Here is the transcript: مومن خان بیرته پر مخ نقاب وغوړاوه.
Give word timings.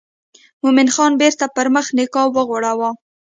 مومن 0.61 0.87
خان 0.95 1.11
بیرته 1.21 1.45
پر 1.55 1.67
مخ 1.75 1.87
نقاب 1.97 2.29
وغوړاوه. 2.33 2.89